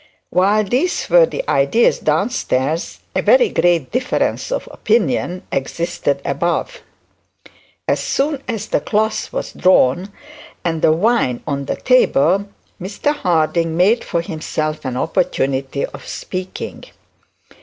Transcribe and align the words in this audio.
While 0.31 0.63
these 0.63 1.07
were 1.11 1.27
the 1.27 1.47
ideas 1.47 1.99
down 1.99 2.31
stairs, 2.31 2.97
a 3.15 3.21
very 3.21 3.49
great 3.49 3.91
difference 3.91 4.51
of 4.51 4.67
opinion 4.71 5.43
existed 5.51 6.23
above. 6.25 6.81
As 7.87 7.99
soon 7.99 8.41
as 8.47 8.65
the 8.65 8.81
cloth 8.81 9.31
was 9.31 9.53
drawn 9.53 10.11
and 10.65 10.81
the 10.81 10.91
wine 10.91 11.43
on 11.45 11.65
the 11.65 11.75
table, 11.75 12.49
Mr 12.81 13.15
Harding 13.15 13.77
made 13.77 14.03
for 14.03 14.21
himself 14.21 14.81
the 14.81 14.95
opportunity 14.95 15.85
of 15.85 16.07
speaking. 16.07 16.85